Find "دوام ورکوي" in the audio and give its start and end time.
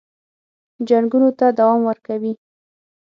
1.57-2.33